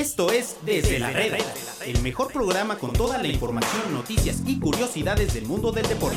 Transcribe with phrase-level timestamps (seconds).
[0.00, 1.36] Esto es Desde la Reda,
[1.84, 6.16] el mejor programa con toda la información, noticias y curiosidades del mundo del deporte.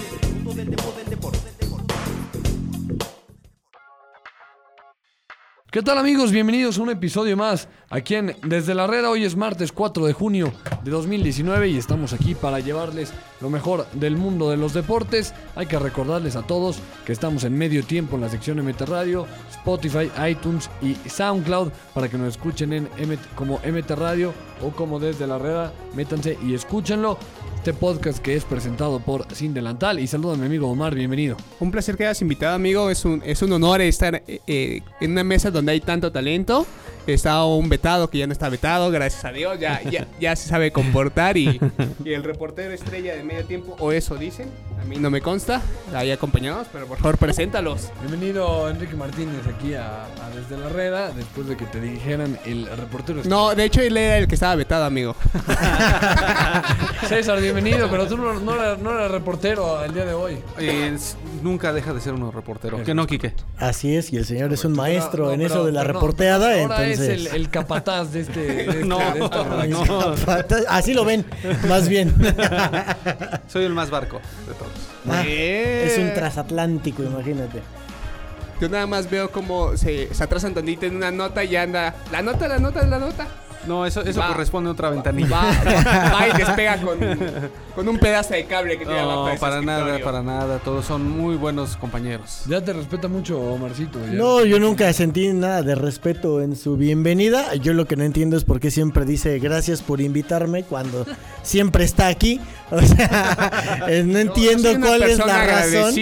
[5.73, 6.31] ¿Qué tal amigos?
[6.31, 9.09] Bienvenidos a un episodio más aquí en Desde la Reda.
[9.09, 10.53] Hoy es martes 4 de junio
[10.83, 13.11] de 2019 y estamos aquí para llevarles
[13.41, 15.33] lo mejor del mundo de los deportes.
[15.55, 19.25] Hay que recordarles a todos que estamos en medio tiempo en la sección MT Radio,
[19.49, 24.31] Spotify, iTunes y SoundCloud para que nos escuchen en MT como MT Radio
[24.61, 25.73] o como Desde la Reda.
[25.95, 27.17] Métanse y escúchenlo.
[27.63, 29.97] Este podcast que es presentado por Sin Delantal.
[29.97, 31.37] Y saludo a mi amigo Omar, bienvenido.
[31.61, 32.89] Un placer que hayas invitado, amigo.
[32.89, 36.65] Es un, es un honor estar eh, eh, en una mesa donde hay tanto talento.
[37.05, 39.59] Está un vetado que ya no está vetado, gracias a Dios.
[39.59, 41.35] Ya, ya, ya se sabe comportar.
[41.35, 41.59] Y,
[42.05, 44.49] y el reportero estrella de medio tiempo, o eso dicen.
[44.83, 45.61] A mí no me consta.
[45.95, 47.89] Ahí acompañados, pero por favor, preséntalos.
[48.01, 52.65] Bienvenido Enrique Martínez aquí a, a Desde la Reda, después de que te dijeran el
[52.67, 53.21] reportero.
[53.23, 55.15] No, de hecho, él era el que estaba vetado, amigo.
[57.07, 60.37] César, bienvenido, pero tú no, no eras, no eras reportero el día de hoy.
[60.59, 60.97] Eh,
[61.41, 62.83] nunca deja de ser uno reportero.
[62.83, 63.33] Que no, Quique.
[63.57, 66.61] Así es, y el señor es un maestro No, en eso de la reporteada, Ahora
[66.83, 66.99] entonces...
[66.99, 68.39] es el, el capataz de este.
[68.41, 71.25] de este- No, de Así lo ven,
[71.69, 72.13] más bien.
[73.47, 74.72] Soy el más barco de todos.
[75.09, 77.61] Ah, es un transatlántico, imagínate.
[78.61, 81.95] Yo nada más veo cómo se, se atrasan tantito en una nota y anda.
[82.11, 83.27] La nota, la nota, la nota.
[83.67, 84.27] No, eso, eso Va.
[84.27, 85.29] corresponde a otra ventanilla.
[85.29, 86.97] Va, va, va y despega con,
[87.75, 90.59] con un pedazo de cable que tiene No, ese para nada, para nada.
[90.59, 92.43] Todos son muy buenos compañeros.
[92.47, 93.99] Ya te respeta mucho, Omarcito.
[94.05, 94.13] ya.
[94.13, 97.55] No, yo nunca sentí nada de respeto en su bienvenida.
[97.55, 101.05] Yo lo que no entiendo es por qué siempre dice gracias por invitarme cuando
[101.43, 102.41] siempre está aquí.
[102.71, 105.93] O sea, eh, no entiendo cuál es la razón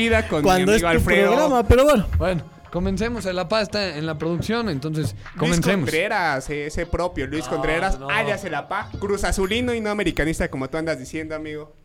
[0.42, 1.28] cuando es tu Alfredo.
[1.32, 2.06] programa, pero bueno.
[2.18, 3.26] Bueno, comencemos.
[3.26, 5.86] El APA está en la producción, entonces Luis comencemos.
[5.86, 8.10] Contreras, eh, ese propio Luis No, Contreras, no.
[8.10, 11.76] alias el APA, cruz azulino y no americanista como tú andas diciendo, amigo.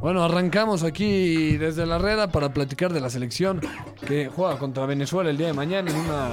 [0.00, 3.60] Bueno, arrancamos aquí desde la Reda para platicar de la selección
[4.06, 6.28] que juega contra Venezuela el día de mañana en una.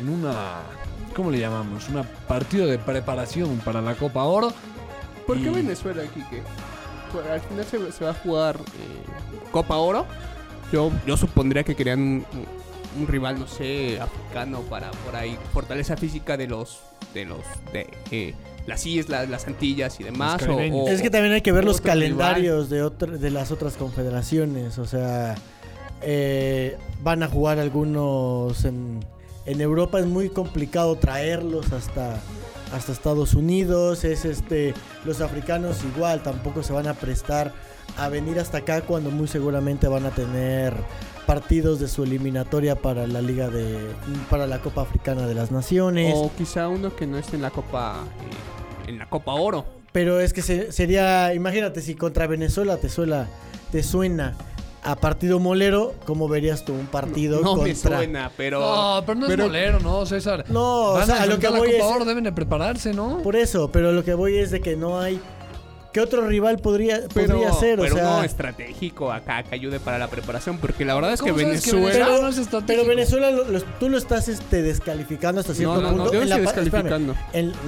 [0.00, 0.62] En una.
[1.14, 1.88] ¿Cómo le llamamos?
[1.88, 4.52] Un partido de preparación para la Copa Oro.
[5.26, 6.42] ¿Por qué Y- Venezuela, Kike?
[7.12, 10.06] Pues, Al final se, se va a jugar eh, Copa Oro.
[10.72, 12.24] Yo, yo supondría que querían
[12.98, 15.38] un, rival, no sé, africano para por ahí.
[15.52, 16.80] Fortaleza física de los.
[17.12, 17.40] de los.
[17.72, 18.34] de eh,
[18.66, 20.42] las islas, las Antillas y demás.
[20.48, 21.98] O- o- Es que también hay que ver los rival.
[21.98, 24.78] calendarios de, otra- de las otras confederaciones.
[24.78, 25.34] O sea,
[26.00, 29.00] eh, van a jugar algunos en,
[29.46, 29.98] en Europa.
[30.00, 32.20] Es muy complicado traerlos hasta,
[32.72, 34.04] hasta Estados Unidos.
[34.04, 37.52] Es este, los africanos igual tampoco se van a prestar
[37.98, 40.74] a venir hasta acá cuando muy seguramente van a tener
[41.26, 43.78] partidos de su eliminatoria para la liga de
[44.30, 46.14] para la Copa Africana de las Naciones.
[46.16, 48.04] O quizá uno que no esté en la Copa.
[48.86, 49.64] en la Copa Oro.
[49.92, 53.28] Pero es que se- sería, imagínate si contra Venezuela te suena,
[53.70, 54.34] te suena
[54.82, 57.66] a partido molero, ¿cómo verías tú un partido no contra?
[57.66, 58.60] me suena, pero.
[58.60, 60.44] No, pero no pero- es bolero, ¿no, César?
[60.48, 63.22] No, o sea, a lo que voy la es Copa Oro deben de prepararse, ¿no?
[63.22, 65.20] por eso, pero lo que voy es de que no hay
[65.92, 67.78] ¿qué otro rival podría Pero, podría ser?
[67.78, 71.20] O pero sea, no estratégico acá que ayude para la preparación, porque la verdad es
[71.22, 72.06] que ¿Cómo sabes que Venezuela.
[72.06, 72.66] Pero, no es estratégico?
[72.66, 76.04] pero Venezuela lo- lo- tú lo estás este descalificando hasta cierto no, no, punto.
[76.04, 77.14] no, yo la estoy espérame, descalificando.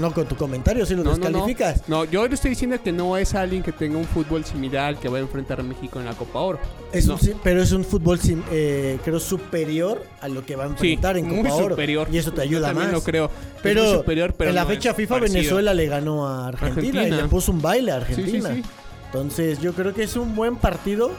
[0.00, 1.24] no con tu comentario, sí lo No, no, no.
[1.26, 1.88] descalificas.
[1.88, 4.98] No, yo le estoy diciendo que no es alguien que tenga un fútbol similar al
[4.98, 6.58] que va a enfrentar a México en la Copa Oro.
[6.92, 7.14] Es No.
[7.14, 10.66] un sí, pero es un fútbol sim- eh, creo superior a lo que va a
[10.68, 11.68] Sí, enfrentar en muy Copa Oro.
[11.70, 12.08] superior.
[12.12, 12.94] Y eso te Yo ayuda también más.
[12.94, 13.30] lo creo.
[13.62, 15.38] Pero, muy superior, pero en la no fecha FIFA parecido.
[15.38, 17.22] Venezuela le ganó a Argentina, y Argentina.
[17.22, 18.54] le puso un baile a Sí, sí, Argentina.
[18.54, 18.62] sí.
[19.06, 21.12] Entonces yo creo que es un buen partido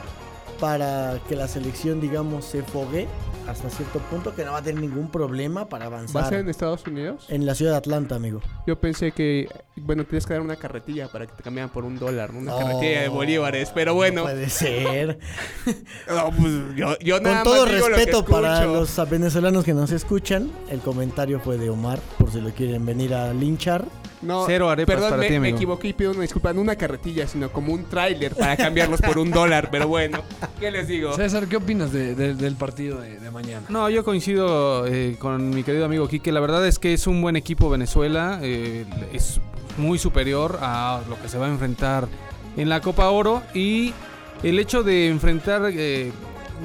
[0.60, 3.08] para que la selección, digamos, se fogue
[3.48, 6.40] hasta cierto punto, que no va a tener ningún problema para ¿Va a avanzar ser
[6.40, 7.26] en Estados Unidos?
[7.28, 8.40] en la ciudad de Atlanta, amigo.
[8.66, 11.98] Yo pensé que, bueno, tienes que dar una carretilla para que te cambiaran por un
[11.98, 12.40] dólar, ¿no?
[12.40, 14.22] una carretilla de bolívares, pero bueno.
[14.22, 15.18] No puede ser.
[16.08, 19.64] No, pues, yo, yo nada Con todo más digo lo que respeto para los venezolanos
[19.64, 23.84] que nos escuchan, el comentario fue de Omar, por si lo quieren venir a linchar.
[24.20, 26.52] No, Cero arepas perdón, para me, ti, me equivoqué y pido una disculpa.
[26.52, 29.68] No una carretilla, sino como un tráiler para cambiarlos por un dólar.
[29.70, 30.22] Pero bueno,
[30.58, 31.12] ¿qué les digo?
[31.14, 33.64] César, ¿qué opinas de- de- del partido de, de mañana?
[33.68, 36.32] No, yo coincido eh, con mi querido amigo Quique.
[36.32, 38.40] La verdad es que es un buen equipo Venezuela.
[38.42, 39.40] eh, es
[39.78, 42.08] muy superior a lo que se va a enfrentar
[42.56, 43.42] en la Copa Oro.
[43.54, 43.92] Y
[44.42, 46.10] el hecho de enfrentar eh,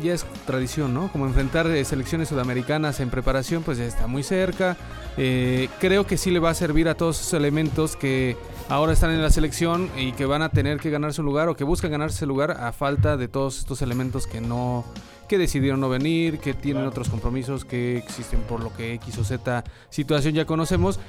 [0.02, 1.12] ya es tradición, ¿no?
[1.12, 4.78] Como enfrentar selecciones sudamericanas en preparación, pues ya está muy cerca.
[5.18, 8.38] Eh, creo que sí le va a servir a todos esos elementos que
[8.70, 11.56] ahora están en la selección y que van a tener que ganarse un lugar o
[11.56, 14.86] que buscan ganarse ese lugar a falta de todos estos elementos que no
[15.28, 19.24] que decidieron no venir, que tienen otros compromisos que existen por lo que X o
[19.24, 21.00] Z situación ya conocemos.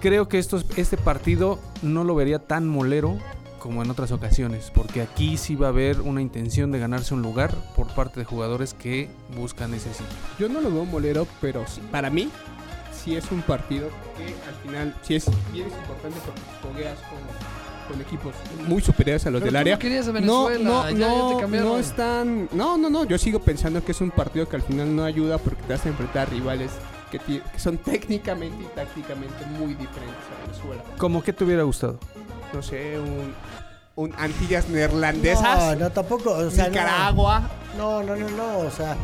[0.00, 3.18] Creo que estos, este partido no lo vería tan molero
[3.58, 7.20] como en otras ocasiones, porque aquí sí va a haber una intención de ganarse un
[7.20, 10.16] lugar por parte de jugadores que buscan ese sitio.
[10.38, 12.30] Yo no lo veo molero, pero para mí
[13.06, 13.88] sí es un partido
[14.18, 18.34] que al final sí es bien importante porque fogueas con, con equipos
[18.66, 19.74] muy superiores a los Pero del tú área.
[19.76, 21.68] no querías a No, Venezuela, no, ya, ya no, te cambiaron.
[21.68, 22.48] no están.
[22.52, 23.04] No, no, no.
[23.04, 25.86] Yo sigo pensando que es un partido que al final no ayuda porque te vas
[25.86, 26.72] a enfrentar a rivales
[27.12, 30.82] que, que son técnicamente y tácticamente muy diferentes a Venezuela.
[30.98, 31.98] ¿Cómo que te hubiera gustado?
[32.52, 33.32] No sé, un,
[33.94, 36.30] un Antillas neerlandesas, No, no, tampoco.
[36.32, 36.66] O sea.
[36.68, 37.48] Nicaragua.
[37.78, 38.58] No, no, no, no.
[38.58, 38.96] O sea,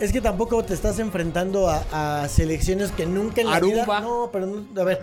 [0.00, 3.72] es que tampoco te estás enfrentando a, a selecciones que nunca en la Aruba.
[3.84, 4.00] vida.
[4.00, 5.02] No, pero no- a ver,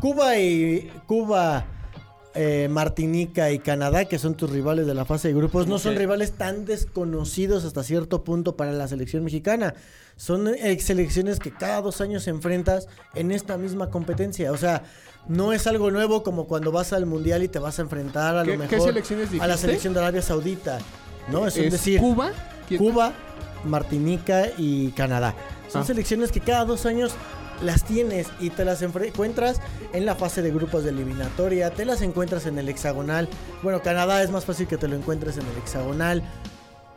[0.00, 1.66] Cuba y Cuba,
[2.34, 5.96] eh, Martinica y Canadá, que son tus rivales de la fase de grupos, no son
[5.96, 9.74] rivales tan desconocidos hasta cierto punto para la selección mexicana.
[10.16, 10.48] Son
[10.80, 14.52] selecciones que cada dos años enfrentas en esta misma competencia.
[14.52, 14.82] O sea,
[15.26, 18.42] no es algo nuevo como cuando vas al mundial y te vas a enfrentar a
[18.44, 18.90] ¿Qué- lo qué mejor
[19.40, 20.78] a la selección de Arabia Saudita.
[21.30, 21.46] ¿No?
[21.46, 22.30] Es, Es decir, Cuba.
[22.68, 23.12] ¿Quién- Cuba,
[23.64, 25.34] Martinica y Canadá.
[25.68, 25.84] Son Ah.
[25.84, 27.12] selecciones que cada dos años
[27.62, 29.60] las tienes y te las encuentras
[29.92, 33.28] en la fase de grupos de eliminatoria, te las encuentras en el hexagonal.
[33.62, 36.22] Bueno, Canadá es más fácil que te lo encuentres en el hexagonal.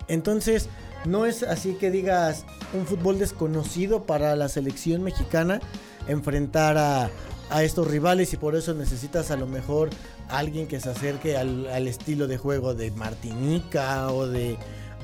[0.08, 0.70] Entonces,
[1.06, 5.60] no es así que digas un fútbol desconocido para la selección mexicana
[6.08, 7.10] enfrentar a,
[7.50, 9.90] a estos rivales y por eso necesitas a lo mejor
[10.30, 14.58] alguien que se acerque al, al estilo de juego de Martinica o de,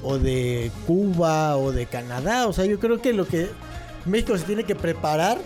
[0.04, 2.48] o de Cuba o de Canadá.
[2.48, 3.50] O sea, yo creo que lo que
[4.06, 5.38] México se tiene que preparar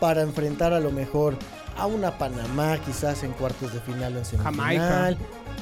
[0.00, 1.36] para enfrentar a lo mejor
[1.76, 5.16] a una Panamá quizás en cuartos de final o en semifinal, Jamaica.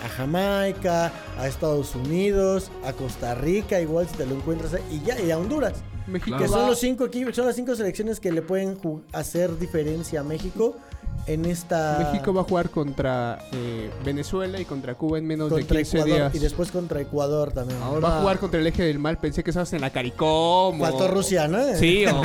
[0.05, 5.06] a Jamaica, a Estados Unidos, a Costa Rica, igual si te lo encuentras ahí, y
[5.06, 5.75] ya, y a Honduras.
[6.06, 8.77] México Que son los cinco son las cinco selecciones que le pueden
[9.12, 10.77] hacer diferencia a México
[11.26, 15.56] en esta México va a jugar contra eh, Venezuela y contra Cuba en menos de
[15.60, 16.34] contra 15 Ecuador días.
[16.34, 17.78] y después contra Ecuador también.
[17.80, 19.19] Va a jugar contra el eje del mal.
[19.19, 20.80] Pensé que estabas en la CARICOM.
[20.80, 21.58] o- Faltó Rusia, ¿no?
[21.76, 22.22] Sí, o,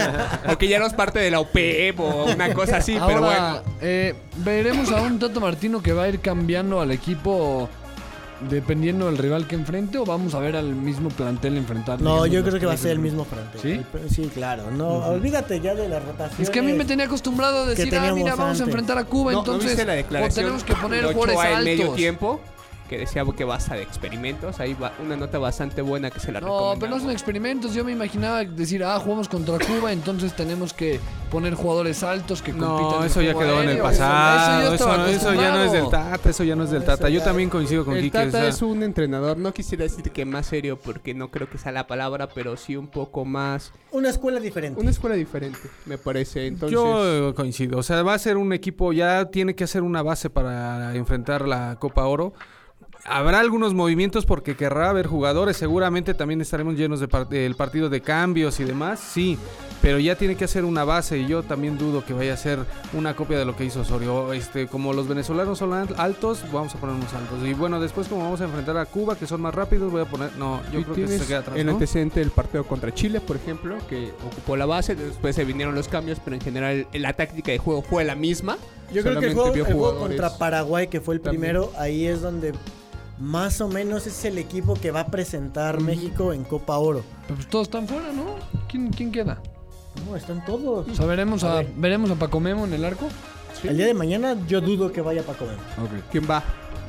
[0.52, 3.62] o que ya no es parte de la OPEP o una cosa así, pero bueno.
[3.82, 7.70] Eh, veremos a un Tato Martino que va a ir cambiando al equipo
[8.50, 12.02] dependiendo del rival que enfrente o vamos a ver al mismo plantel enfrentar.
[12.02, 13.60] No, yo creo que va a ser el mismo frente.
[13.60, 13.82] ¿Sí?
[14.14, 14.72] Sí, claro.
[14.72, 16.42] No, olvídate ya de la rotación.
[16.42, 19.06] Es que a mí me tenía acostumbrado a decir, ah, mira, vamos a enfrentar a
[19.06, 21.96] Cuba, ¿No, ¿no entonces viste la o declaración tenemos que poner jugadores en medio altos.
[21.96, 22.42] tiempo?
[22.88, 24.60] Que decía que basta de experimentos.
[24.60, 27.74] Ahí va una nota bastante buena que se la No, pero no son experimentos.
[27.74, 31.00] Yo me imaginaba decir, ah, jugamos contra Cuba, entonces tenemos que
[31.30, 33.00] poner jugadores altos que compitan.
[33.00, 34.74] No, eso ya quedó en el pasado.
[34.74, 35.90] Eso, ya no es del.
[35.90, 37.10] Tata, eso ya no es del Tata.
[37.10, 38.18] Yo también coincido con El Kike.
[38.18, 41.50] o Tata sea, es un entrenador, no quisiera decir que más serio porque no creo
[41.50, 43.72] que sea la palabra, pero sí un poco más...
[43.92, 44.80] Una escuela diferente.
[44.80, 46.48] Una escuela diferente, me parece.
[46.48, 47.78] Entonces, Yo coincido.
[47.80, 51.48] O sea, va a ser un equipo, ya tiene que hacer una base para enfrentar
[51.48, 52.34] la Copa Oro.
[53.10, 55.56] Habrá algunos movimientos porque querrá haber jugadores.
[55.56, 59.00] Seguramente también estaremos llenos del el partido de cambios y demás.
[59.00, 59.38] Sí,
[59.82, 61.18] pero ya tiene que hacer una base.
[61.20, 62.60] Y yo también dudo que vaya a ser
[62.92, 64.34] una copia de lo que hizo Osorio.
[64.34, 67.48] Este, como los venezolanos son al- altos, vamos a ponernos altos.
[67.48, 70.06] Y bueno, después, como vamos a enfrentar a Cuba, que son más rápidos, voy a
[70.06, 70.36] poner.
[70.38, 71.58] No, yo creo que se queda atrás.
[71.58, 71.72] el ¿no?
[71.72, 75.88] antecedente del partido contra Chile, por ejemplo, que ocupó la base, después se vinieron los
[75.88, 78.58] cambios, pero en general la táctica de juego fue la misma.
[78.94, 81.40] Yo creo que el juego, el juego contra Paraguay, que fue el También.
[81.42, 82.52] primero, ahí es donde
[83.20, 85.82] más o menos es el equipo que va a presentar.
[85.82, 87.04] México en Copa Oro.
[87.24, 88.36] Pero pues todos están fuera, ¿no?
[88.68, 89.42] ¿Quién, quién queda?
[90.08, 90.88] No, están todos.
[90.88, 91.72] O sea, veremos A a, ver.
[91.76, 93.08] veremos a Paco Memo en el arco.
[93.64, 95.62] El día de mañana yo dudo que vaya Paco Memo.
[96.12, 96.44] ¿Quién va?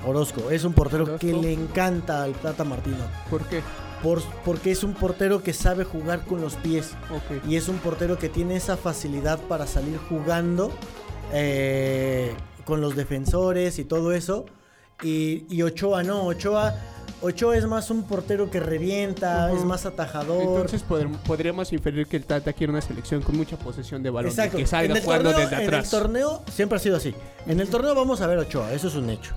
[0.07, 1.19] Orozco es un portero Orozco.
[1.27, 2.99] que le encanta al Tata Martino.
[3.31, 3.63] ¿Por qué?
[4.03, 6.93] Por, porque es un portero que sabe jugar con los pies.
[7.11, 7.49] Ok.
[7.49, 10.71] Y es un portero que tiene esa facilidad para salir jugando
[11.33, 12.33] eh,
[12.65, 14.45] con los defensores y todo eso.
[15.03, 16.75] Y, y Ochoa no, Ochoa,
[17.21, 20.43] Ochoa es más un portero que revienta, es más atajador.
[20.43, 24.31] Entonces poder- podríamos inferir que el Tata quiere una selección con mucha posesión de balón,
[24.31, 24.57] Exacto.
[24.57, 25.91] que salga En el jugando torneo- desde En el atrás.
[25.91, 27.15] torneo siempre ha sido así.
[27.47, 29.35] En el torneo vamos a ver Ochoa, eso es un hecho.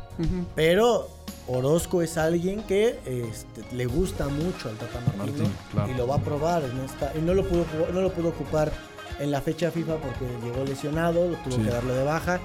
[0.55, 1.07] Pero
[1.47, 5.91] Orozco es alguien que este, le gusta mucho al Tata Martino Martín, claro.
[5.91, 8.71] y lo va a probar en esta y no lo pudo no lo pudo ocupar
[9.19, 11.61] en la fecha FIFA porque llegó lesionado, lo tuvo Sí.
[11.63, 12.39] que darle de baja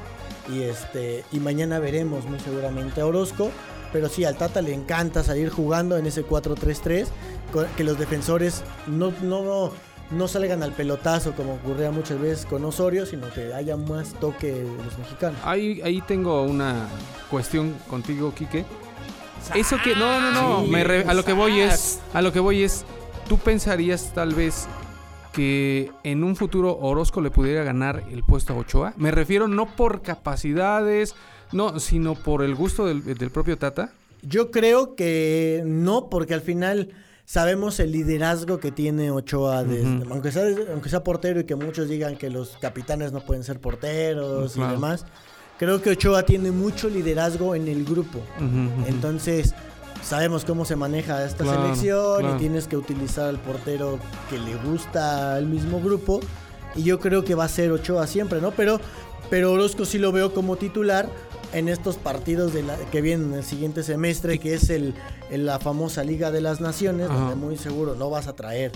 [0.52, 3.50] y este y mañana veremos muy seguramente a Orozco,
[3.92, 7.06] pero sí, al Tata le encanta salir jugando en ese 4-3-3,
[7.52, 9.72] co- que los defensores no, no, no,
[10.10, 14.52] no salgan al pelotazo como ocurría muchas veces con Osorio, sino que haya más toque
[14.52, 15.38] de los mexicanos.
[15.44, 16.86] Ahí, ahí tengo una
[17.30, 18.64] cuestión contigo, Quique.
[19.54, 22.32] Eso que no, no, no, Sí, me re- a lo que voy es a lo
[22.32, 22.84] que voy es
[23.28, 24.66] tú pensarías tal vez
[25.36, 28.94] que en un futuro Orozco le pudiera ganar el puesto a Ochoa?
[28.96, 31.14] Me refiero no por capacidades,
[31.52, 33.92] no, sino por el gusto del, del propio Tata.
[34.22, 36.88] Yo creo que no, porque al final
[37.26, 41.88] sabemos el liderazgo que tiene Ochoa, desde- aunque, sea, aunque sea portero y que muchos
[41.88, 44.70] digan que los capitanes no pueden ser porteros Claro.
[44.70, 45.04] y demás.
[45.58, 48.20] Creo que Ochoa tiene mucho liderazgo en el grupo.
[48.86, 49.54] Entonces,
[50.06, 52.36] sabemos cómo se maneja esta Claro, selección claro.
[52.36, 53.98] y tienes que utilizar al portero
[54.30, 56.20] que le gusta al mismo grupo.
[56.74, 58.50] Y yo creo que va a ser Ochoa siempre, ¿no?
[58.52, 58.80] Pero,
[59.30, 61.08] pero Orozco sí lo veo como titular
[61.52, 64.94] en estos partidos de la- que vienen el siguiente semestre, que es el,
[65.30, 67.18] el- la famosa Liga de las Naciones, Ajá.
[67.18, 68.72] donde muy seguro no vas a traer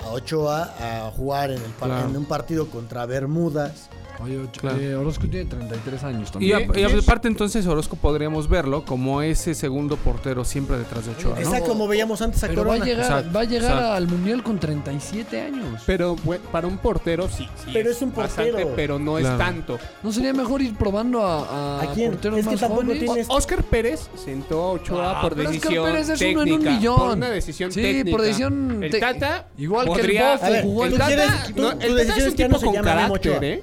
[0.00, 2.08] a Ochoa a jugar en, el Claro.
[2.08, 3.88] en un partido contra Bermudas.
[4.22, 4.78] Oye, Claro.
[4.78, 6.70] eh, Orozco tiene 33 años Y, también.
[6.74, 11.34] a- y aparte entonces Orozco podríamos verlo como ese segundo portero siempre detrás de Ochoa,
[11.34, 11.40] ¿no?
[11.40, 12.84] Exacto, como veíamos antes a Pero va a Corona.
[12.84, 15.82] llegar, Exacto, va a llegar al Mundial con 37 años.
[15.86, 16.16] Pero
[16.52, 18.72] para un portero sí, sí Pero es un bastante, portero.
[18.76, 19.32] pero no Claro.
[19.34, 19.78] es tanto.
[20.02, 22.10] ¿No sería mejor ir probando a, a, ¿A quién?
[22.12, 22.98] porteros Es que más jóvenes?
[22.98, 26.28] tiene- O- Oscar Pérez sentó a Ochoa Ah, por pero Oscar decisión Pérez es uno
[26.42, 26.70] en técnica.
[26.70, 26.96] un millón.
[26.98, 28.10] Por una decisión Sí, técnica.
[28.10, 31.70] por decisión El te- Tata igual que el podría- Bofo jugó el en Tata- no,
[31.72, 33.44] el Tata decisión es un tipo no con carácter.
[33.44, 33.62] ¿eh?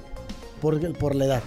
[0.60, 1.42] Por, por la edad.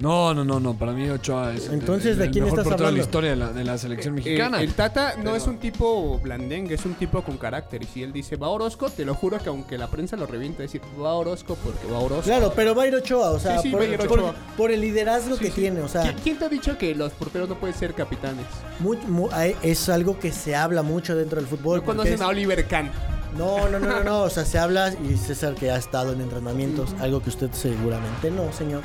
[0.00, 0.74] No, no, no, no.
[0.78, 3.02] Para mí Ochoa es el- Entonces, el, ¿de el quién mejor estás portero de la
[3.02, 3.04] hablando?
[3.04, 4.62] historia de la, de la selección Eh, mexicana.
[4.62, 7.82] el Tata no Pero- es un tipo blandengue, es un tipo con carácter.
[7.82, 10.62] Y si él dice va Orozco, te lo juro que aunque la prensa lo revienta,
[10.62, 12.22] decir va Orozco porque va Orozco.
[12.22, 14.20] Claro, pero va a ir Ochoa, o sea, Sí, sí, por, va a ir por-
[14.20, 14.34] Ochoa.
[14.56, 15.60] por el liderazgo Sí, que sí.
[15.62, 18.46] tiene, o sea, ¿Qui- ¿Quién te ha dicho que los porteros no pueden ser capitanes?
[18.78, 21.78] muy- mu- hay- es algo que se habla mucho dentro del fútbol.
[21.78, 22.92] No porque conocen es- a Oliver Kahn.
[23.36, 26.20] No, no, no, no, no, o sea, se habla, y César que ha estado en
[26.20, 28.82] entrenamientos, algo que usted seguramente no, señor.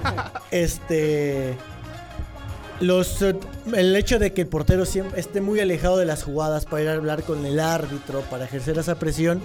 [0.50, 1.56] este...
[2.80, 3.36] Los, eh,
[3.72, 6.88] el hecho de que el portero siempre esté muy alejado de las jugadas para ir
[6.88, 9.40] a hablar con el árbitro, para ejercer esa presión,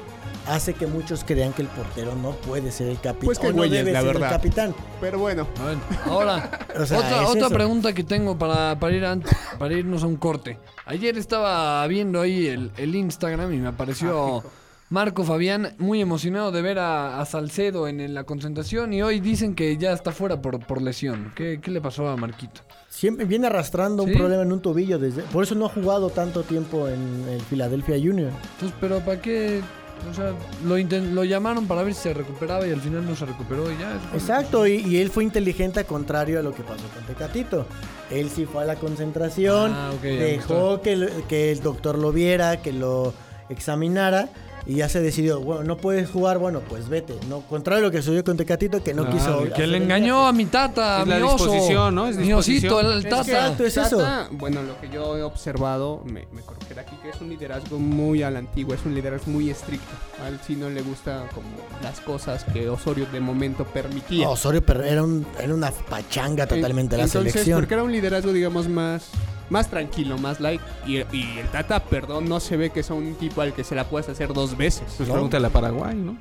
[0.48, 3.26] hace que muchos crean que el portero no puede ser el capitán.
[3.26, 4.30] Pues no güeyes, debe la ser verdad.
[4.30, 4.76] el capitán.
[5.02, 7.54] Pero bueno, Bueno, ahora, O sea, otra, es otra eso.
[7.56, 9.24] pregunta que tengo para, para, ir an-
[9.58, 10.58] para irnos a un corte.
[10.86, 14.44] Ayer estaba viendo ahí el, el Instagram y me apareció
[14.90, 19.20] Marco Fabián muy emocionado de ver a, a Salcedo en, en la concentración y hoy
[19.20, 21.32] dicen que ya está fuera por, por lesión.
[21.36, 22.62] ¿Qué, qué le pasó a Marquito?
[22.90, 25.22] Siempre viene arrastrando un problema en un tobillo desde.
[25.22, 28.32] Por eso no ha jugado tanto tiempo en el Philadelphia Junior.
[28.54, 29.62] Entonces, pero ¿para qué?
[30.10, 30.34] O sea,
[30.66, 33.78] lo, lo llamaron para ver si se recuperaba y al final no se recuperó y
[33.78, 34.00] ya.
[34.14, 37.66] Exacto, y, y él fue inteligente a contrario a lo que pasó con Tecatito.
[38.10, 42.74] Él sí fue a la concentración, Ah, dejó que, que el doctor lo viera, que
[42.74, 43.14] lo
[43.50, 44.30] examinara.
[44.66, 47.16] Y ya se decidió, bueno, no puedes jugar, bueno, pues vete.
[47.28, 49.54] No, contrario a lo que sucedió con Tecatito, que no Claro, quiso.
[49.56, 51.46] que le engañó a mi tata, a Es mi la oso.
[51.46, 52.08] disposición, ¿no?
[52.08, 52.98] Es mi osito, disposición.
[52.98, 53.22] el tata.
[53.22, 53.98] Exacto, es eso.
[53.98, 57.80] Tata, bueno, lo que yo he observado, me, me corregirá aquí, que es un liderazgo
[57.80, 59.88] muy a la antigua, es un liderazgo muy estricto.
[60.24, 61.48] A él sí no le gusta como
[61.82, 64.26] las cosas que Osorio de momento permitía.
[64.26, 67.60] No, Osorio era, un- era una pachanga totalmente la Entonces, selección.
[67.62, 69.10] porque era un liderazgo, digamos, más,
[69.50, 70.62] más tranquilo, más light.
[70.86, 73.76] Y, y el Tata, perdón, no se ve que sea un tipo al que se
[73.76, 74.84] la puedes hacer dos veces.
[74.98, 75.16] Pues ¿no?
[75.16, 76.18] pregúntale a Paraguay, ¿no?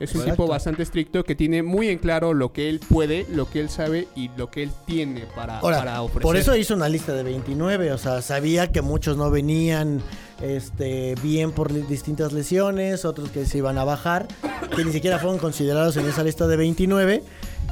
[0.00, 0.42] Es un Exacto.
[0.42, 3.68] tipo bastante estricto que tiene muy en claro lo que él puede, lo que él
[3.70, 6.22] sabe y lo que él tiene para, Ahora, para ofrecer.
[6.22, 10.02] por eso hizo una lista de 29, o sea, sabía que muchos no venían
[10.42, 14.26] este, bien por distintas lesiones, otros que se iban a bajar,
[14.74, 17.22] que ni siquiera fueron considerados en esa lista de 29.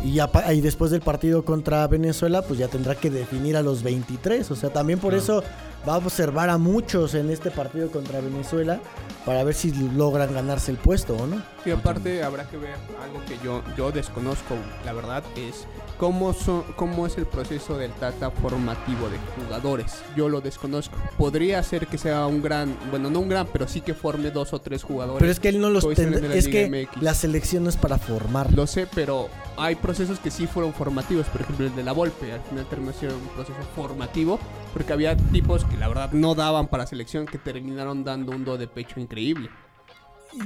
[0.04, 3.82] Y, ya y después del partido contra Venezuela, pues ya tendrá que definir a los
[3.82, 4.50] 23.
[4.50, 5.42] O sea, también por eso
[5.88, 8.80] va a observar a muchos en este partido contra Venezuela
[9.26, 11.40] para ver si logran ganarse el puesto o no.
[11.64, 16.64] Y aparte habrá que ver algo que yo, yo desconozco, la verdad, es cómo, son,
[16.74, 20.02] cómo es el proceso del Tata formativo de jugadores.
[20.16, 20.96] Yo lo desconozco.
[21.16, 24.52] Podría ser que sea un gran, bueno, no un gran, pero sí que forme dos
[24.52, 25.20] o tres jugadores.
[25.20, 27.02] Pero es que él no los tendrá- Es Liga que MX.
[27.02, 28.52] la selección no es para formar.
[28.52, 31.26] Lo sé, pero hay procesos que sí fueron formativos.
[31.26, 32.32] Por ejemplo, el de la Volpe.
[32.32, 34.40] Al final terminó siendo un proceso formativo.
[34.72, 38.58] Porque había tipos que la verdad no daban para selección que terminaron dando un do
[38.58, 39.50] de pecho increíble.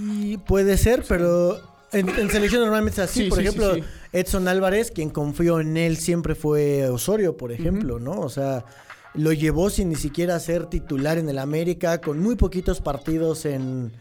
[0.00, 1.60] Y puede ser, pero
[1.92, 3.24] en, en selección normalmente es así.
[3.24, 3.86] Sí, por sí, ejemplo, sí, sí.
[4.12, 8.12] Edson Álvarez, quien confió en él siempre fue Osorio, por ejemplo, ¿no?
[8.12, 8.64] O sea,
[9.14, 13.92] lo llevó sin ni siquiera ser titular en el América, con muy poquitos partidos en,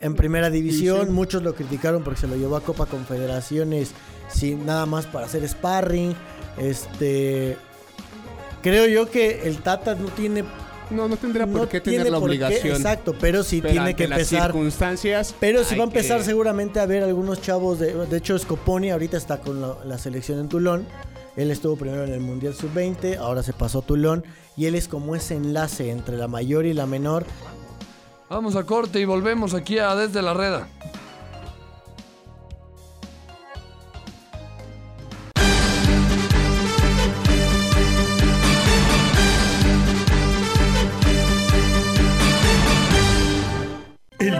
[0.00, 1.00] en primera división.
[1.00, 1.12] Sí, sí.
[1.12, 3.92] Muchos lo criticaron porque se lo llevó a Copa Confederaciones
[4.28, 6.14] sin nada más para hacer sparring.
[6.58, 7.56] Este.
[8.60, 10.42] Creo yo que el Tata no tiene
[10.90, 12.76] No, no tendría por no qué tiene tener la qué, obligación.
[12.76, 14.52] exacto, pero sí Pero tiene que las empezar.
[14.52, 15.34] circunstancias.
[15.38, 18.90] Pero sí va a empezar que- seguramente a ver algunos chavos de de hecho Scoponi
[18.90, 20.86] ahorita está con la, la selección en Tulón.
[21.36, 24.24] Él estuvo primero en el Mundial Sub-20, ahora se pasó a Tulón
[24.56, 27.24] y él es como ese enlace entre la mayor y la menor.
[28.28, 30.68] Vamos a corte y volvemos aquí a Desde la Reda.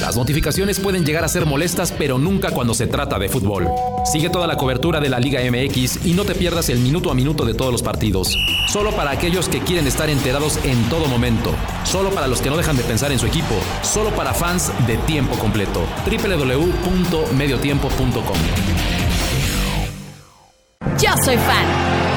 [0.00, 3.66] Las notificaciones pueden llegar a ser molestas, pero nunca cuando se trata de fútbol.
[4.04, 7.14] Sigue toda la cobertura de la Liga MX y no te pierdas el minuto a
[7.14, 8.32] minuto de todos los partidos.
[8.68, 11.52] Solo para aquellos que quieren estar enterados en todo momento.
[11.84, 13.56] Solo para los que no dejan de pensar en su equipo.
[13.82, 15.84] Solo para fans de tiempo completo.
[16.06, 18.36] www.mediotiempo.com
[21.00, 21.66] Yo soy fan,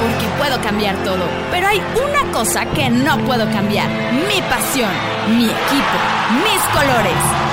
[0.02, 1.24] porque puedo cambiar todo.
[1.50, 3.90] Pero hay una cosa que no puedo cambiar.
[4.14, 4.92] Mi pasión,
[5.36, 5.98] mi equipo,
[6.46, 7.51] mis colores.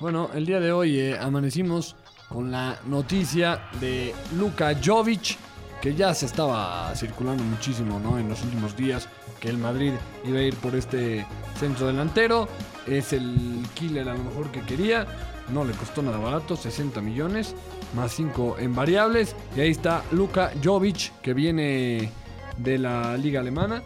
[0.00, 1.96] Bueno, el día de hoy eh, amanecimos
[2.28, 5.36] con la noticia de Luka Jovic,
[5.82, 8.16] que ya se estaba circulando muchísimo ¿no?
[8.16, 9.08] en los últimos días,
[9.40, 11.26] que el Madrid iba a ir por este
[11.58, 12.48] centro delantero.
[12.86, 15.04] Es el killer a lo mejor que quería.
[15.52, 17.56] No le costó nada barato, 60 millones,
[17.96, 19.34] más 5 en variables.
[19.56, 22.12] Y ahí está Luka Jovic, que viene
[22.56, 23.82] de la liga alemana.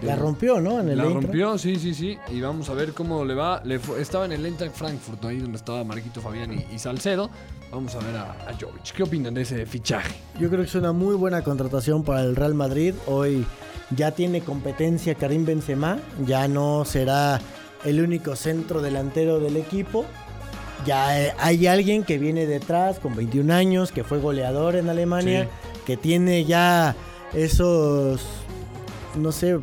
[0.00, 0.80] De- La rompió, ¿no?
[0.80, 2.18] En el la rompió, sí, sí, sí.
[2.30, 3.62] Y vamos a ver cómo le va.
[3.64, 7.30] Le fue- estaba en el Eintracht Frankfurt, ahí donde estaba Marquito Fabián y, y Salcedo.
[7.70, 8.92] Vamos a ver a, a Jovic.
[8.94, 10.14] ¿Qué opinan de ese fichaje?
[10.38, 12.94] Yo creo que es una muy buena contratación para el Real Madrid.
[13.06, 13.44] Hoy
[13.96, 17.40] ya tiene competencia Karim Benzema, ya no será
[17.84, 20.04] el único centro delantero del equipo.
[20.84, 25.48] Ya eh, hay alguien que viene detrás con 21 años, que fue goleador en Alemania,
[25.86, 26.94] que tiene ya
[27.32, 28.20] esos,
[29.16, 29.58] no sé,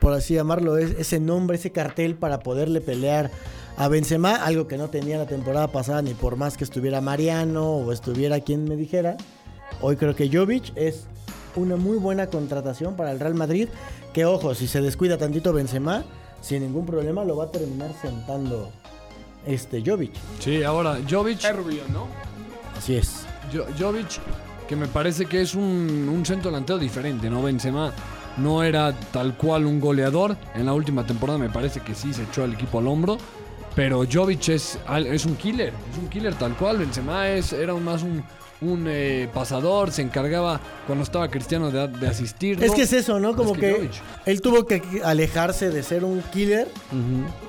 [0.00, 3.30] por así llamarlo, es- ese nombre, ese cartel para poderle pelear
[3.76, 7.66] a Benzema, algo que no tenía la temporada pasada ni por más que estuviera Mariano
[7.72, 9.16] o estuviera quien me dijera.
[9.80, 11.06] Hoy creo que Jovic es
[11.56, 13.68] una muy buena contratación para el Real Madrid.
[14.12, 16.04] Que ojo, si se descuida tantito Benzema,
[16.40, 18.70] sin ningún problema lo va a terminar sentando
[19.46, 20.12] este Jovic.
[20.38, 21.42] Sí, ahora Jovic.
[21.44, 22.06] Es rubio, ¿no?
[22.78, 23.26] Así es.
[23.52, 24.20] Jo- Jovic,
[24.68, 27.42] que me parece que es un, un centro delantero diferente, ¿no?
[27.42, 27.92] Benzema
[28.36, 30.36] no era tal cual un goleador.
[30.54, 33.18] En la última temporada me parece que sí se echó al equipo al hombro.
[33.74, 34.78] Pero Jovic es,
[35.10, 36.78] es un killer, es un killer tal cual.
[36.78, 38.22] Benzema es, era más un,
[38.60, 42.62] un eh, pasador, se encargaba cuando estaba Cristiano de, de asistir.
[42.62, 43.34] Es que es eso, ¿no?
[43.34, 43.90] Como Es que,
[44.26, 46.68] él tuvo que alejarse de ser un killer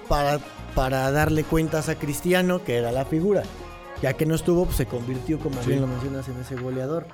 [0.08, 0.40] para,
[0.74, 3.44] para darle cuentas a Cristiano, que era la figura.
[4.02, 5.70] Ya que no estuvo, pues se convirtió, como Sí.
[5.70, 7.06] bien lo mencionas, en ese goleador.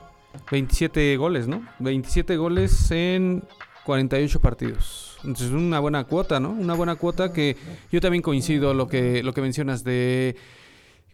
[0.51, 1.65] 27 goles, ¿no?
[1.79, 3.43] 27 goles en
[3.85, 5.17] 48 partidos.
[5.23, 6.49] Entonces, una buena cuota, ¿no?
[6.49, 7.55] Una buena cuota que
[7.91, 10.35] yo también coincido lo que, lo que mencionas de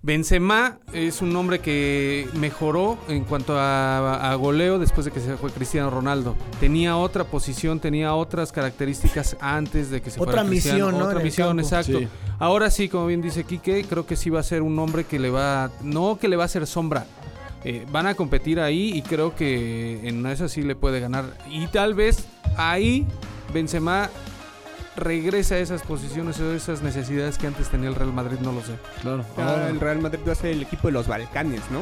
[0.03, 5.36] Benzema es un hombre que mejoró en cuanto a, a goleo después de que se
[5.38, 6.36] fue Cristiano Ronaldo.
[6.60, 10.86] Tenía otra posición, tenía otras características antes de que se Otra fuera Cristiano.
[10.86, 11.08] misión, ¿no?
[11.08, 11.99] Otra misión, exacto.
[11.99, 12.08] Sí.
[12.39, 15.19] Ahora sí, como bien dice Quique, creo que sí va a ser un hombre que
[15.19, 17.06] le va, no que le va a hacer sombra.
[17.69, 21.25] Eh, van a competir ahí y creo que en eso sí le puede ganar.
[21.49, 22.25] Y tal vez
[22.56, 23.06] ahí
[23.53, 24.10] Benzema
[24.95, 28.62] regresa a esas posiciones o esas necesidades que antes tenía el Real Madrid, no lo
[28.62, 28.75] sé.
[29.01, 29.25] Claro.
[29.36, 31.82] Ahora ahora- el Real Madrid va a ser el equipo de los Balcanes, ¿no?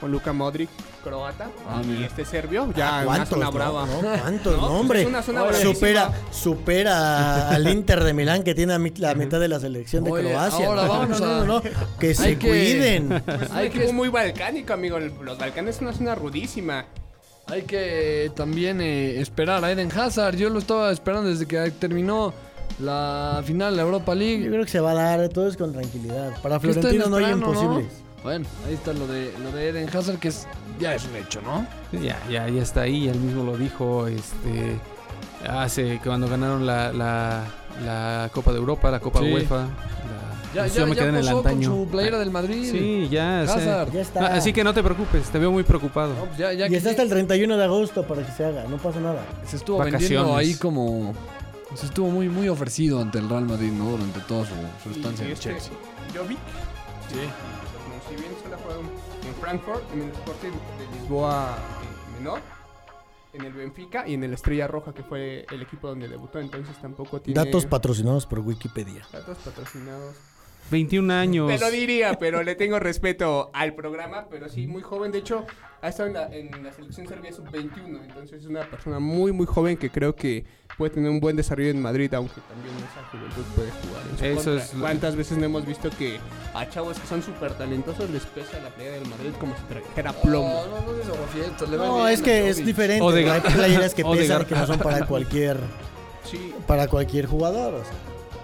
[0.00, 0.70] con Luka Modric,
[1.02, 2.06] croata, Ah, y mira.
[2.06, 3.52] este serbio, ya Ah, en una zona no?
[3.52, 3.86] brava.
[3.86, 4.52] No, ¿Cuántos?
[4.54, 5.00] No, pues hombre.
[5.02, 9.60] es una zona supera, supera al Inter de Milán que tiene la mitad de la
[9.60, 10.66] selección de Oye, Croacia.
[10.66, 11.62] ahora No, vamos no, no, a- no,
[11.98, 13.22] Que Hay se que- cuiden.
[13.24, 14.98] Pues es un Hay equipo que- muy balcánico, amigo.
[14.98, 16.86] Los Balcanes es una zona rudísima.
[17.46, 20.36] Hay que también eh, esperar a Eden Hazard.
[20.36, 22.32] Yo lo estaba esperando desde que terminó
[22.78, 24.48] la final de la Europa Yo League.
[24.48, 26.40] creo que se va a dar todo es con tranquilidad.
[26.42, 27.86] Para ¿Qué están Florentino no hay imposibles.
[28.22, 30.46] Bueno, ahí está lo de, lo de Eden Hazard, que es,
[30.80, 31.66] ya es un hecho, ¿no?
[32.00, 34.78] Ya, ya, ya está ahí, él mismo lo dijo, este,
[35.48, 37.44] hace que cuando ganaron la, la,
[37.84, 39.32] la Copa de Europa, la Copa Sí.
[39.32, 39.66] UEFA, la-
[40.54, 41.68] Ya, pues ya, yo me ya quedé en el posó con antaño.
[41.70, 42.68] su playera del Madrid.
[42.70, 43.42] Sí, ya.
[43.42, 43.92] Hazard.
[43.92, 44.26] Ya está.
[44.34, 46.12] Así que no te preocupes, te veo muy preocupado.
[46.14, 48.64] No, ya, ya y está hasta el 31 de agosto para que se haga.
[48.64, 49.22] No pasa nada.
[49.46, 50.08] se estuvo Vacaciones.
[50.10, 51.14] vendiendo ahí como...
[51.76, 53.90] Se estuvo muy, muy ofrecido ante el Real Madrid, ¿no?
[53.90, 55.72] Durante toda su, su estancia Y en este Chelsea.
[56.16, 56.38] Jovic,
[57.08, 57.20] Sí.
[58.44, 62.40] En Frankfurt, en el Sporting de Lisboa eh, menor,
[63.32, 66.38] en el Benfica y en el Estrella Roja, que fue el equipo donde debutó.
[66.38, 69.06] Entonces tampoco tiene Datos patrocinados por Wikipedia.
[69.12, 70.16] datos patrocinados.
[70.70, 71.48] 21 años.
[71.48, 75.10] Te lo diría, pero le tengo respeto al programa, pero sí, muy joven.
[75.12, 75.44] De hecho,
[75.82, 79.46] ha estado en la, en la selección serbia sub-21, entonces es una persona muy, muy
[79.46, 80.44] joven que creo que
[80.76, 84.24] puede tener un buen desarrollo en Madrid, aunque también esa juventud puede jugar en su
[84.24, 84.64] Eso contra.
[84.64, 86.18] es lo- ¿Cuántas veces no hemos visto que
[86.54, 90.12] a chavos que son súper talentosos les pesa la playa del Madrid como si trajera
[90.12, 90.48] plomo?
[90.70, 93.02] No, no, no le va No, es que es diferente.
[93.02, 93.44] Odegaard.
[93.46, 95.58] Hay playeras que pesan que no son para cualquier,
[96.24, 97.74] Sí, para cualquier jugador.
[97.74, 97.92] o sea.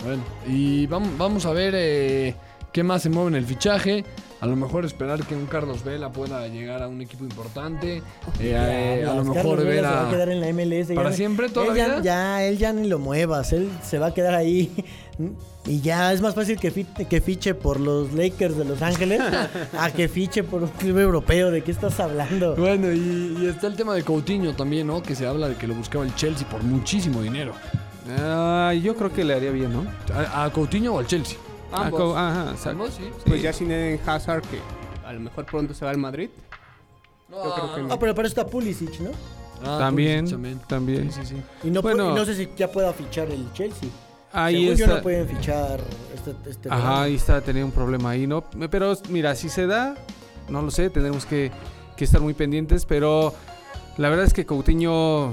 [0.04, 2.35] Bueno, y vamos, vamos a ver eh,
[2.72, 4.04] qué más se mueve en el fichaje.
[4.38, 7.96] A lo mejor esperar que un Carlos Vela pueda llegar a un equipo importante.
[7.96, 8.02] Eh,
[8.40, 10.88] eh, a lo Carlos mejor Vela ver se va a quedar en la MLS.
[10.88, 12.02] ya ¿Para no- siempre, toda él la ya, vida?
[12.02, 13.52] Ya, él ya ni lo muevas.
[13.54, 14.70] Él se va a quedar ahí.
[15.68, 19.20] Y ya es más fácil que, fi- que fiche por los Lakers de Los Ángeles
[19.78, 21.50] a que fiche por un club europeo.
[21.50, 22.54] ¿De qué estás hablando?
[22.54, 25.02] Bueno, y, y está el tema de Coutinho también, ¿no?
[25.02, 27.52] Que se habla de que lo buscaba el Chelsea por muchísimo dinero.
[28.19, 29.85] Ah, yo creo que le haría bien, ¿no?
[30.14, 31.37] ¿A, a Coutinho o al Chelsea?
[31.73, 32.01] Ah, ambos.
[32.01, 32.71] co- ajá, exacto.
[32.71, 32.90] ¿Ambos?
[32.95, 33.11] Sí.
[33.27, 34.59] Pues ya sin Eden Hazard, que
[35.07, 36.31] a lo mejor pronto se va al Madrid.
[37.29, 37.92] Yo creo que no.
[37.92, 39.11] Ah, pero para eso está Pulisic, ¿no?
[39.64, 41.12] Ah, También, Pulisic también.
[41.12, 41.42] Sí, sí, sí.
[41.66, 42.12] Y no, Bueno.
[42.12, 43.88] y no sé si ya pueda fichar el Chelsea.
[44.33, 44.97] Ahí Según yo está.
[44.97, 45.81] no pueden fichar
[46.14, 47.01] este, este Ajá, verano.
[47.03, 48.45] ahí está, tenía un problema ahí, ¿no?
[48.71, 49.95] Pero mira, si se da,
[50.49, 51.51] no lo sé, tendremos que,
[51.97, 53.33] que estar muy pendientes, pero
[53.97, 55.33] la verdad es que Coutinho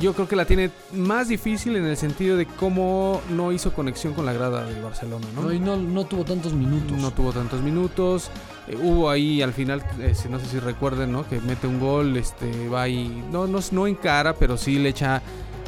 [0.00, 4.14] yo creo que la tiene más difícil en el sentido de cómo no hizo conexión
[4.14, 5.42] con la grada de Barcelona, ¿no?
[5.42, 6.96] No, y no, no tuvo tantos minutos.
[6.98, 8.30] No tuvo tantos minutos.
[8.68, 11.28] Eh, hubo ahí al final, eh, no sé si recuerden, ¿no?
[11.28, 14.90] Que mete un gol, este, va ahí, no, no, no en cara, pero sí le
[14.90, 15.20] echa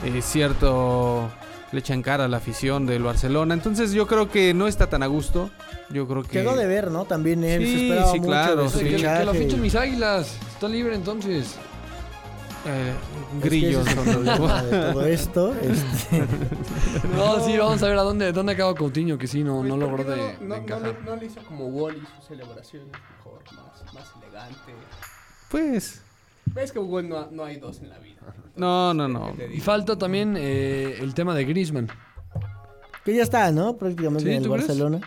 [0.05, 1.31] eh, cierto,
[1.73, 3.55] le echa en cara a la afición del Barcelona.
[3.55, 5.51] Entonces yo creo que no está tan a gusto.
[5.91, 6.31] Yo creo que...
[6.31, 7.05] Quedó de ver, ¿no?
[7.05, 10.37] También él se Sí, esperaba sí, mucho claro, Que, que lo fichen mis águilas.
[10.55, 11.57] Está libre entonces.
[12.67, 12.93] Eh,
[13.37, 13.87] Es que grillos.
[13.87, 15.55] ese es el son los- problema de todo esto.
[15.61, 16.27] este,
[17.17, 19.79] No, sí, vamos a ver a dónde, dónde acaba Coutinho, que sí, no, Pues, no
[19.79, 20.83] ¿por logró de, no, de no, no encajar.
[20.89, 24.73] le, no le hizo como Wally sus celebraciones mejor, más, más elegante.
[25.51, 26.03] Pues,
[26.47, 28.21] Ves que Wally no, no hay dos en la vida.
[28.57, 29.35] no, no, no.
[29.37, 31.89] ¿Qué te Y falta también eh, el tema de Griezmann.
[33.05, 33.77] que ya está, ¿no?
[33.77, 34.67] Prácticamente Sí, en el ¿tú crees?
[34.69, 35.01] Barcelona.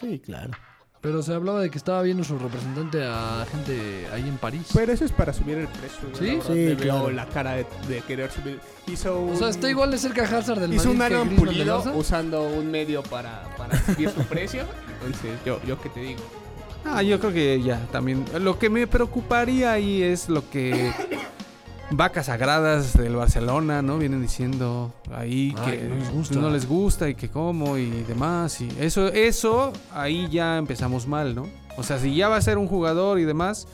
[0.00, 0.52] Sí, claro.
[1.00, 4.66] Pero se hablaba de que estaba viendo su representante a gente ahí en París.
[4.74, 6.00] Pero eso es para subir el precio.
[6.18, 6.36] ¿Sí?
[6.36, 7.04] la Sí, le claro.
[7.04, 8.60] veo la cara de, de querer subir.
[8.86, 11.28] Hizo un, o sea, está igual de cerca Hazard del Hizo Madrid un que Aaron
[11.36, 14.64] Pulido usando un medio para, para subir su precio.
[15.02, 16.20] Entonces, yo, yo qué te digo.
[16.84, 18.24] Ah, yo creo que ya también.
[18.38, 20.92] Lo que me preocuparía ahí es lo que
[21.90, 23.98] vacas sagradas del Barcelona, ¿no?
[23.98, 26.34] Vienen diciendo ahí Ay, que no les gusta.
[26.38, 28.60] no les gusta y que cómo y demás.
[28.60, 31.48] Y eso, eso, ahí ya empezamos mal, ¿no?
[31.76, 33.66] O sea, si ya va a ser un jugador y demás,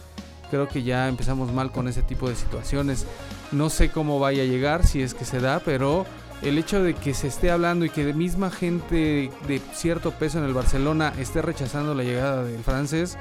[0.51, 3.07] creo que ya empezamos mal con ese tipo de situaciones.
[3.53, 6.07] No sé cómo vaya a llegar, si es que se da, pero
[6.43, 10.39] el hecho de que se esté hablando y que de misma gente de cierto peso
[10.39, 13.17] en el Barcelona esté rechazando la llegada del francés,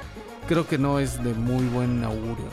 [0.48, 2.45] creo que no es de muy buen augurio.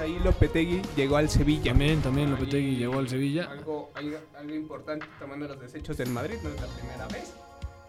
[0.00, 1.72] Ahí Lopetegui llegó al Sevilla.
[1.72, 3.48] También, también Ahí Lopetegui llegó al Sevilla.
[3.50, 7.32] Algo, algo, algo importante tomando los desechos del Madrid, no es la primera vez.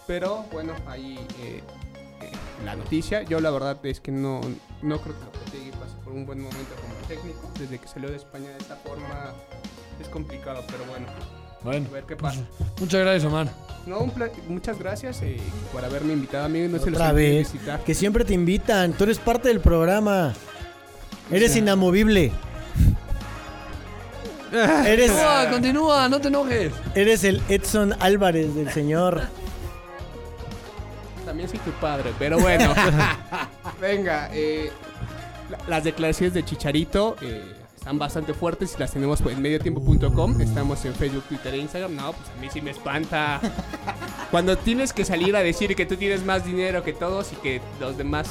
[0.07, 1.61] Pero bueno, ahí eh,
[2.21, 2.31] eh,
[2.65, 3.23] la noticia.
[3.23, 4.41] Yo la verdad es que no,
[4.81, 7.51] no creo que Lopetegui pase por un buen momento como técnico.
[7.59, 9.33] Desde que salió de España de esta forma
[10.01, 11.05] es complicado, pero bueno,
[11.63, 12.39] Bueno, a ver qué pasa.
[12.79, 13.47] muchas gracias, Omar.
[13.85, 14.13] No, un
[14.47, 15.37] muchas gracias eh,
[15.71, 16.67] por haberme invitado, amigo.
[16.69, 17.51] No se los Otra vez.
[17.51, 17.83] visitar.
[17.83, 18.93] Que siempre te invitan.
[18.93, 20.33] Tú eres parte del programa.
[21.31, 22.31] Eres inamovible.
[24.51, 26.73] Eres, Continúa, continúa, no te enojes.
[26.95, 29.21] eres el Edson Álvarez del señor.
[31.23, 32.73] También soy tu padre, pero bueno.
[33.79, 34.71] Venga, eh,
[35.51, 37.43] la- las declaraciones de Chicharito eh,
[37.77, 40.41] están bastante fuertes y las tenemos en mediotiempo.com.
[40.41, 41.95] Estamos en Facebook, Twitter e Instagram.
[41.95, 43.39] No, pues a mí sí me espanta.
[44.31, 47.61] Cuando tienes que salir a decir que tú tienes más dinero que todos y que
[47.79, 48.27] los demás.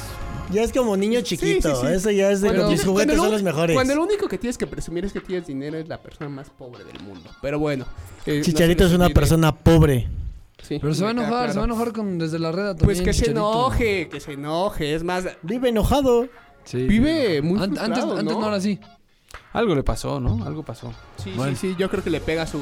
[0.51, 1.75] Ya es como niño chiquito.
[1.75, 1.93] sí, sí.
[1.93, 3.75] Eso ya es de mis juguetes Cuando son lo- los mejores.
[3.75, 6.49] Cuando lo único que tienes que presumir es que tienes dinero es la persona más
[6.49, 7.29] pobre del mundo.
[7.41, 7.85] Pero bueno.
[8.25, 10.07] eh, no Chicharito es una persona pobre.
[10.61, 11.53] Sí, Pero se va a enojar, claro.
[11.53, 12.85] se va a enojar con desde la red también.
[12.85, 14.93] Pues que se enoje, que se enoje.
[14.93, 16.27] Es más, Vive enojado.
[16.65, 16.83] Sí.
[16.85, 18.79] vive muy An- antes, frustrado, antes no era así.
[19.53, 20.43] Algo le pasó, ¿no?
[20.45, 20.91] Algo pasó.
[21.23, 21.55] Sí, Bueno.
[21.55, 22.59] sí, sí, yo creo que le pega a su,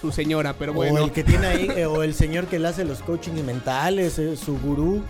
[0.00, 1.04] su señora, pero O bueno.
[1.04, 4.36] el que tiene ahí, eh, o el señor que le hace los coaching mentales, eh,
[4.36, 5.02] su gurú.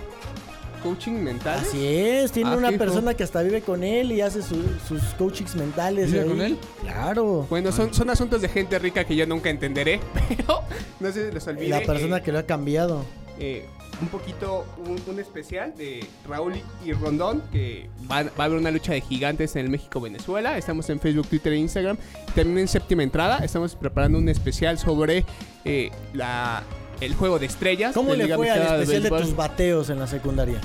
[0.83, 1.59] Coaching mental.
[1.61, 5.03] Así es, tiene Ah, una persona que hasta vive con él y hace su- sus
[5.19, 6.07] coachings mentales.
[6.11, 6.29] ¿Vive ahí.
[6.29, 6.59] con él?
[6.81, 7.47] Claro.
[7.49, 10.63] Bueno, son, son asuntos de gente rica que yo nunca entenderé, pero
[11.01, 11.69] no se les olvide.
[11.69, 13.05] La persona eh, que lo ha cambiado.
[13.39, 13.65] eh,
[14.01, 18.59] un poquito, un, un especial de Raúl y- y Rondón, que va, va a haber
[18.59, 20.59] una lucha de gigantes en el México-Venezuela.
[20.59, 21.97] Estamos en Facebook, Twitter e Instagram.
[22.35, 25.25] También en séptima entrada estamos preparando un especial sobre
[25.65, 26.65] eh, la,
[27.05, 27.93] el juego de estrellas.
[27.95, 30.59] ¿Cómo de le Liga fue al de especial de tus bateos en la secundaria?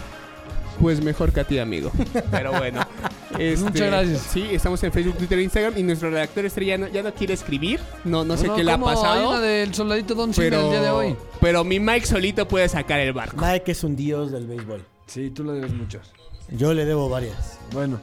[0.80, 1.92] Pues mejor que a ti, amigo.
[2.32, 2.82] Pero bueno.
[3.38, 4.22] Este, Muchas gracias.
[4.32, 5.78] Sí, estamos en Facebook, Twitter e Instagram.
[5.78, 7.80] Y nuestro redactor estrella no- ya no quiere escribir.
[8.04, 9.30] No, no sé No, qué le ha pasado.
[9.30, 11.16] una del soldadito Don Pero, el día de hoy.
[11.40, 13.36] pero mi Mike solito puede sacar el barco.
[13.46, 14.84] Mike es un dios del béisbol.
[15.06, 16.10] Sí, tú le debes muchas.
[16.50, 17.60] Yo le debo varias.
[17.74, 18.00] Bueno,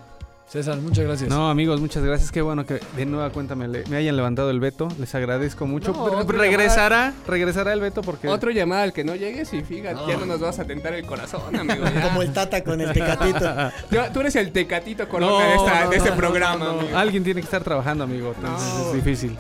[0.47, 1.29] César, muchas gracias.
[1.31, 2.31] No, amigos, muchas gracias.
[2.31, 4.87] Qué bueno que de nueva cuenta me, le- me hayan levantado el veto.
[5.01, 5.93] Les agradezco mucho.
[5.93, 10.17] No, regresará, regresará el veto porque Otro llamada al que no llegues y fíjate, ya
[10.17, 11.85] no nos vas a tentar el corazón, amigo.
[11.93, 12.03] ya.
[12.03, 13.41] Como el Tata con el Tecatito.
[13.91, 16.73] Tú- Tú eres el tecatito corona No, de, esta- no, de este no, programa, no,
[16.75, 16.81] no.
[16.81, 16.99] amigo.
[16.99, 18.33] alguien tiene que estar trabajando, amigo.
[18.37, 18.87] Entonces No.
[18.91, 19.37] es difícil.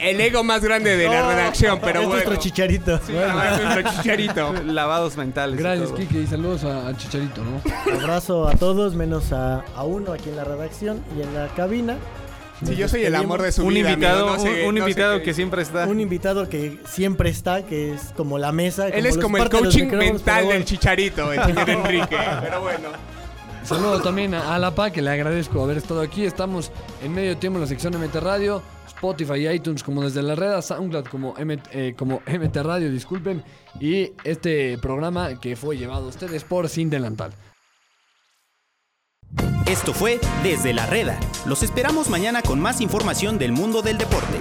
[0.00, 2.12] El ego más grande de la redacción, pero es bueno.
[2.24, 2.98] nuestro chicharito.
[3.06, 4.52] Sí, es nuestro chicharito.
[4.64, 5.58] Lavados mentales.
[5.58, 5.98] y Gracias, todo.
[5.98, 7.60] Kike, y saludos a, a Chicharito, ¿no?
[8.00, 11.96] Abrazo a todos, menos a, a uno aquí en la redacción y en la cabina.
[12.64, 13.90] Sí, yo soy el amor de su Un vida.
[13.90, 15.86] invitado, amigo, no sé- un, un no sé invitado qué- que siempre está.
[15.86, 18.88] Un invitado que siempre está, que es como la mesa.
[18.88, 20.64] Él es los como el parte de los coaching micrófonos, mental pero del bueno.
[20.64, 22.16] chicharito, el señor Enrique.
[22.42, 22.88] Pero bueno.
[23.64, 26.24] Saludo también a Alapa, que le agradezco haber estado aquí.
[26.24, 26.70] Estamos
[27.02, 28.62] en medio tiempo en la sección MT Radio,
[29.04, 33.44] Spotify y iTunes como desde la red, SoundCloud como, M- eh, como MT Radio, disculpen.
[33.78, 37.32] Y este programa que fue llevado a ustedes por Sin Delantal.
[39.66, 41.18] Esto fue Desde la Reda.
[41.46, 44.38] Los esperamos mañana con más información del mundo del deporte.